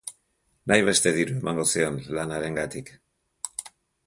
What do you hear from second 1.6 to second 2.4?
zion lan